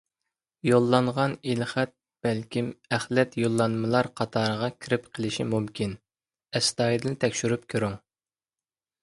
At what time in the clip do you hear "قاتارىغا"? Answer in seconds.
4.21-4.71